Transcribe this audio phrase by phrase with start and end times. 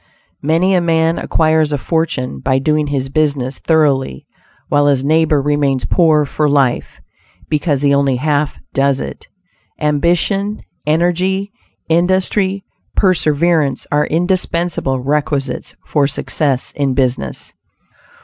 [0.41, 4.25] Many a man acquires a fortune by doing his business thoroughly,
[4.67, 6.99] while his neighbor remains poor for life,
[7.49, 9.27] because he only half does it.
[9.79, 11.51] Ambition, energy,
[11.87, 17.53] industry, perseverance, are indispensable requisites for success in business.